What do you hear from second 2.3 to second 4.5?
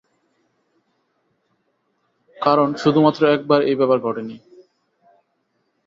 কারণ শুধুমাত্র একবার এই ব্যাপার ঘটেনি।